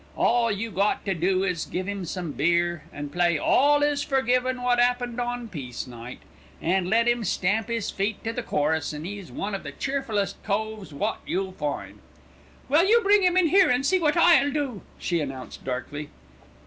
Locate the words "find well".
11.51-12.87